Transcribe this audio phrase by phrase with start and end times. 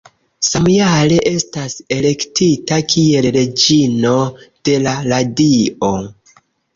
[0.45, 4.15] Samjare estas elektita kiel Reĝino
[4.71, 5.91] de la Radio.